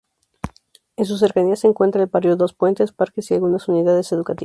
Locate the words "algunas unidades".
3.35-4.11